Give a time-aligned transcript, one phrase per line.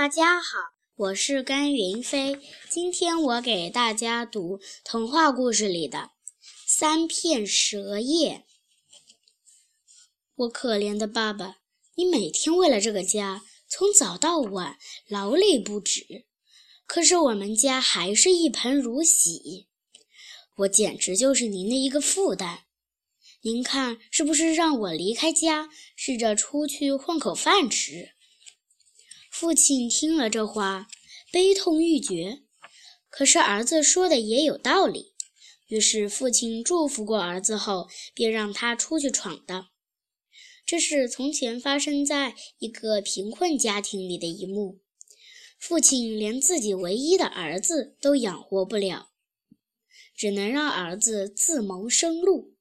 [0.00, 0.58] 大家好，
[0.94, 2.38] 我是甘云飞。
[2.70, 5.98] 今天我给大家读童话故事里的
[6.68, 8.30] 《三片蛇叶》。
[10.36, 11.56] 我可怜的爸爸，
[11.96, 16.26] 你每天为了这个家，从早到晚劳累不止，
[16.86, 19.66] 可是我们家还是一盆如洗。
[20.58, 22.66] 我简直就是您的一个负担。
[23.42, 28.10] 您看，是不是让我离开家，试着出去混口饭吃？
[29.40, 30.88] 父亲听了这话，
[31.30, 32.42] 悲痛欲绝。
[33.08, 35.14] 可是儿子说的也有道理，
[35.68, 39.68] 于是父亲祝福过儿子后，便让他出去闯荡。
[40.66, 44.80] 这是从前发生在一个贫困家庭里的一幕。
[45.56, 49.10] 父亲连自己唯一的儿子都养活不了，
[50.16, 52.56] 只能让儿子自谋生路。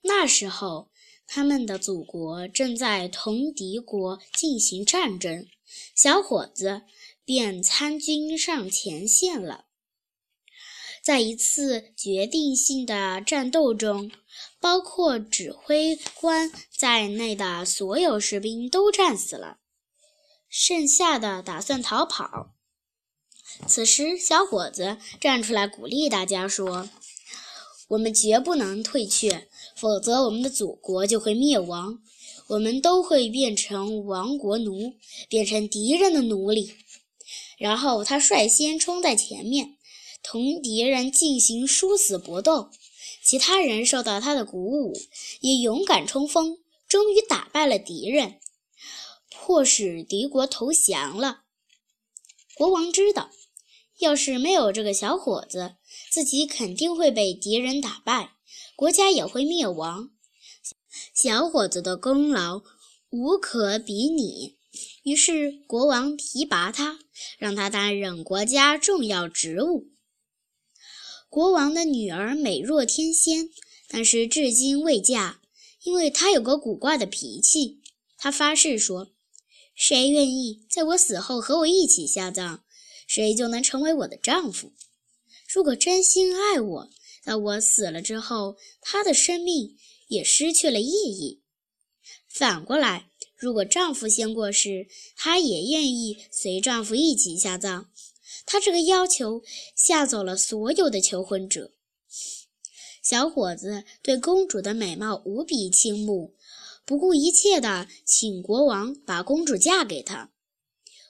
[0.00, 0.90] 那时候。
[1.26, 5.46] 他们的祖国正在同敌国进行战争，
[5.94, 6.82] 小伙子
[7.24, 9.66] 便参军上前线了。
[11.02, 14.10] 在一次决定性的战斗中，
[14.60, 19.58] 包括指挥官在内的所有士兵都战死了，
[20.48, 22.54] 剩下的打算逃跑。
[23.66, 26.88] 此时，小伙子站出来鼓励大家说
[27.88, 31.98] ：“我们绝不能退却。”否则，我们的祖国就会灭亡，
[32.48, 34.94] 我们都会变成亡国奴，
[35.28, 36.72] 变成敌人的奴隶。
[37.58, 39.76] 然后他率先冲在前面，
[40.22, 42.70] 同敌人进行殊死搏斗。
[43.22, 44.94] 其他人受到他的鼓舞，
[45.40, 48.38] 也勇敢冲锋，终于打败了敌人，
[49.30, 51.40] 迫使敌国投降了。
[52.54, 53.30] 国王知道，
[53.98, 55.74] 要是没有这个小伙子，
[56.10, 58.35] 自己肯定会被敌人打败。
[58.74, 60.10] 国家也会灭亡，
[61.14, 62.62] 小伙子的功劳
[63.10, 64.56] 无可比拟。
[65.02, 66.98] 于是国王提拔他，
[67.38, 69.88] 让他担任国家重要职务。
[71.30, 73.48] 国王的女儿美若天仙，
[73.88, 75.40] 但是至今未嫁，
[75.82, 77.80] 因为她有个古怪的脾气。
[78.18, 79.12] 她发誓说
[79.74, 82.62] ：“谁愿意在我死后和我一起下葬，
[83.06, 84.72] 谁就能成为我的丈夫。
[85.48, 86.90] 如果真心爱我。”
[87.26, 89.76] 在我死了之后，她的生命
[90.06, 91.42] 也失去了意义。
[92.28, 97.90] 反过来，如果丈夫先过世，她也愿意随丈夫一起下葬。
[98.46, 99.42] 她这个要求
[99.74, 101.72] 吓走了所有的求婚者。
[103.02, 106.36] 小伙子对公主的美貌无比倾慕，
[106.84, 110.30] 不顾一切地请国王把公主嫁给他。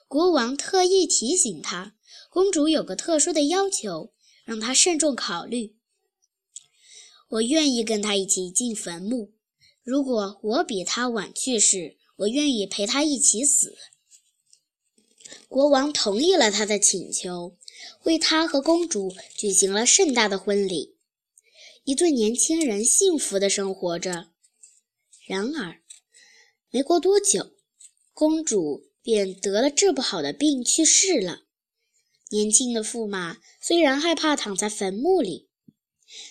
[0.07, 1.95] 国王特意提醒他，
[2.31, 4.11] 公主有个特殊的要求，
[4.45, 5.76] 让他慎重考虑。
[7.29, 9.33] 我愿意跟他一起进坟墓。
[9.83, 13.75] 如果我比他晚去世，我愿意陪他一起死。
[15.49, 17.57] 国王同意了他的请求，
[18.03, 20.95] 为他和公主举行了盛大的婚礼。
[21.83, 24.29] 一对年轻人幸福地生活着。
[25.25, 25.81] 然而，
[26.69, 27.51] 没过多久，
[28.13, 31.43] 公主便得了治不好的病去世了。
[32.29, 35.46] 年轻的驸马虽然害怕躺在坟墓里，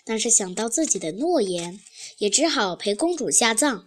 [0.04, 1.80] 但是想到自己的诺言，
[2.18, 3.86] 也只好陪公主下葬。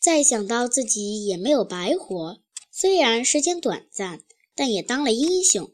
[0.00, 2.40] 再想到自己也没有白活，
[2.70, 4.22] 虽然时间短暂，
[4.54, 5.70] 但也当了英雄，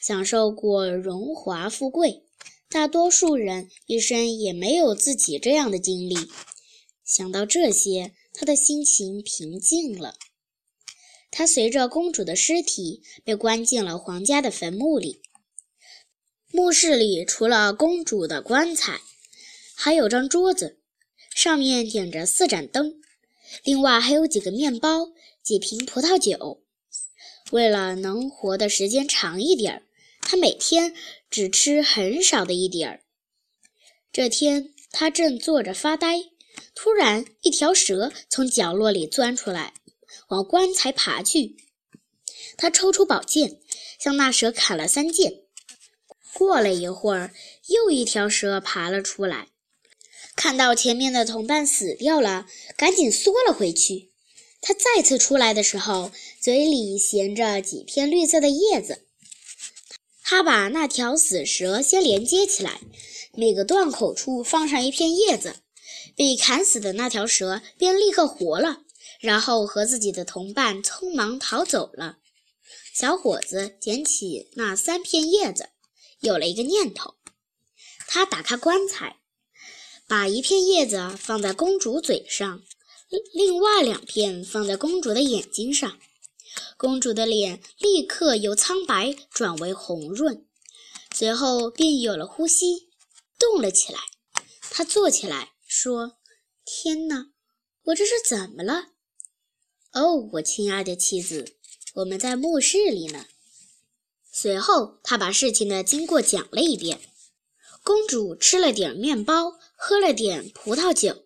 [0.00, 2.24] 享受过荣华富贵。
[2.68, 6.16] 大多数人一生也没有自己这样的经历。
[7.04, 10.14] 想到这些，他的心情平静了。
[11.32, 15.22] 他随着公主的尸体被关进了皇家的坟墓里。
[16.52, 19.00] 墓室里除了公主的棺材，
[19.76, 20.78] 还有张桌子，
[21.32, 23.00] 上面点着四盏灯，
[23.62, 25.12] 另外还有几个面包、
[25.44, 26.60] 几瓶葡萄酒。
[27.52, 29.82] 为了能活的时间长一点儿，
[30.22, 30.92] 他每天
[31.30, 33.02] 只吃很少的一点儿。
[34.12, 36.24] 这天，他正坐着发呆，
[36.74, 39.74] 突然一条蛇从角落里钻出来，
[40.30, 41.56] 往棺材爬去。
[42.56, 43.60] 他抽出宝剑，
[44.00, 45.44] 向那蛇砍了三剑。
[46.32, 47.32] 过了一会儿，
[47.68, 49.48] 又一条蛇爬了出来，
[50.36, 52.46] 看到前面的同伴死掉了，
[52.76, 54.10] 赶紧缩了回去。
[54.62, 59.06] 他再次出来的时候，嘴里衔着几片绿色的叶子。
[60.22, 62.80] 他把那条死蛇先连接起来，
[63.34, 65.56] 每个断口处放上一片叶子，
[66.14, 68.82] 被砍死的那条蛇便立刻活了，
[69.18, 72.18] 然后和自己的同伴匆忙逃走了。
[72.94, 75.70] 小伙子捡起那三片叶子。
[76.20, 77.14] 有了一个念头，
[78.06, 79.20] 他打开棺材，
[80.06, 82.62] 把一片叶子放在公主嘴上，
[83.32, 85.98] 另外两片放在公主的眼睛上，
[86.76, 90.46] 公主的脸立刻由苍白转为红润，
[91.14, 92.90] 随后便有了呼吸，
[93.38, 93.98] 动了起来。
[94.70, 96.18] 她坐起来说
[96.64, 97.30] ：“天哪，
[97.84, 98.88] 我这是怎么了
[99.92, 101.56] ？”“哦，我亲爱的妻子，
[101.94, 103.26] 我们在墓室里呢。”
[104.32, 107.00] 随后，他把事情的经过讲了一遍。
[107.82, 111.24] 公主吃了点面包，喝了点葡萄酒。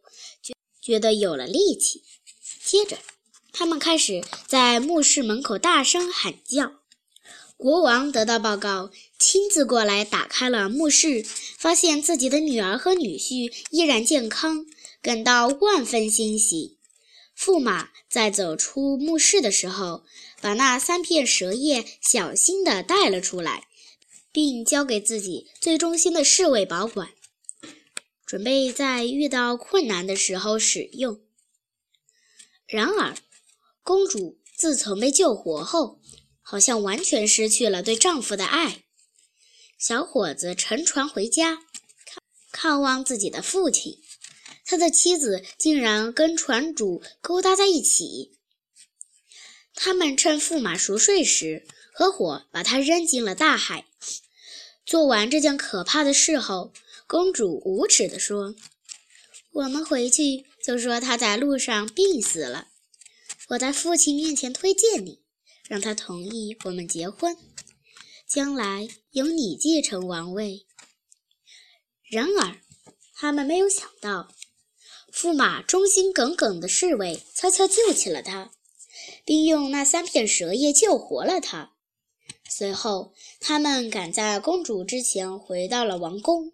[0.80, 2.02] 觉得有了力气，
[2.62, 2.98] 接着
[3.52, 6.72] 他们开始在墓室门口大声喊叫。
[7.56, 11.24] 国王得到报告，亲自过来打开了墓室，
[11.56, 14.66] 发现自己的女儿和女婿依然健康，
[15.00, 16.78] 感到万分欣喜。
[17.38, 20.04] 驸马在走出墓室的时候，
[20.44, 23.67] 把那三片蛇叶小心地带了出来，
[24.31, 27.14] 并交给自己最忠心的侍卫保管。
[28.26, 31.23] 准备在遇到困难的时候使用。
[32.67, 33.17] 然而，
[33.82, 36.02] 公主自从被救活后，
[36.43, 38.85] 好像完全失去了对丈夫的爱。
[39.79, 41.61] 小伙子乘船回家，
[42.52, 43.99] 看望自己的父亲，
[44.67, 48.32] 他的妻子竟然跟船主勾搭在一起。
[49.75, 53.87] 他们趁驸马熟睡时，合伙把他扔进了大海。
[54.87, 56.73] 做完这件可怕的事后。
[57.06, 58.55] 公主无耻地说
[59.53, 62.69] ：“我们回去就说他在路上病死了。
[63.49, 65.21] 我在父亲面前推荐你，
[65.69, 67.37] 让他同意我们结婚，
[68.26, 70.65] 将来由你继承王位。”
[72.11, 72.56] 然而，
[73.15, 74.29] 他们没有想到，
[75.12, 78.50] 驸马忠心耿耿的侍卫悄悄救起了他，
[79.24, 81.72] 并用那三片蛇叶救活了他。
[82.48, 86.52] 随后，他们赶在公主之前回到了王宫。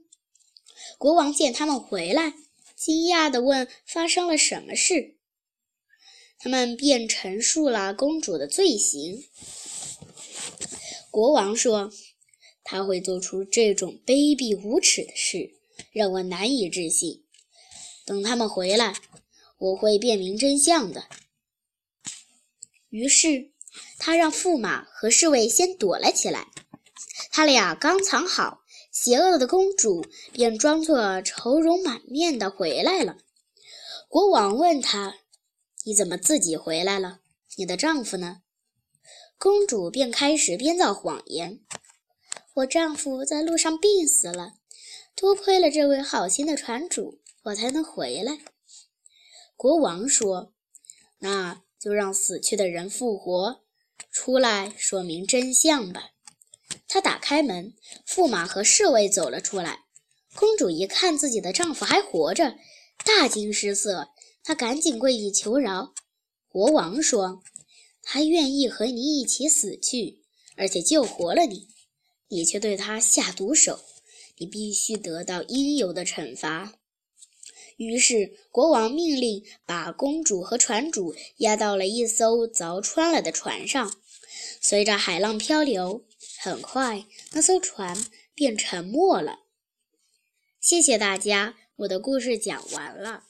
[0.99, 2.35] 国王见他们回来，
[2.77, 5.17] 惊讶地问：“发生了什么事？”
[6.41, 9.25] 他们便陈述了公主的罪行。
[11.11, 11.93] 国王说
[12.65, 15.51] ：“他会做出这种卑鄙无耻的事，
[15.93, 17.25] 让我难以置信。
[18.07, 18.95] 等他们回来，
[19.59, 21.05] 我会辨明真相的。”
[22.91, 23.51] 于是，
[23.99, 26.47] 他让驸马和侍卫先躲了起来。
[27.31, 28.61] 他俩刚藏好。
[28.93, 33.19] 邪恶的公主便装作愁容满面地回来了。
[34.09, 35.15] 国王问她
[35.87, 37.21] ：“你怎么自己回来了？
[37.57, 38.43] 你的丈夫呢？”
[39.39, 41.61] 公主便开始编造谎言
[42.55, 44.55] ：“我丈夫在路上病死了，
[45.15, 48.41] 多亏了这位好心的船主，我才能回来。”
[49.57, 50.53] 国王说
[51.21, 53.63] ：“那就让死去的人复活，
[54.13, 56.11] 出来说明真相吧。”
[56.87, 57.75] 他打开门，
[58.07, 59.87] 驸马和侍卫走了出来。
[60.35, 62.57] 公主一看自己的丈夫还活着，
[63.05, 64.11] 大惊失色。
[64.43, 65.93] 她赶紧跪地求饶。
[66.49, 67.43] 国王说
[68.03, 70.23] ：“他愿意和你一起死去，
[70.57, 71.69] 而且救活了你，
[72.29, 73.79] 你却对他下毒手，
[74.39, 76.73] 你必须得到应有的惩罚。”
[77.81, 83.91] 于是，国王命令把公主和船主押到了一艘凿穿了的船上，
[84.61, 86.05] 随着海浪漂流。
[86.39, 87.97] 很快，那艘船
[88.35, 89.41] 便沉没了。
[90.61, 93.30] 谢谢大家，我的故事讲完了。